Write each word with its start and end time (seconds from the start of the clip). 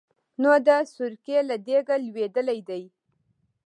نو 0.41 0.51
د 0.67 0.69
سرکې 0.93 1.39
له 1.49 1.55
دېګه 1.67 1.95
لوېدلی 2.05 2.59
دی. 2.69 2.83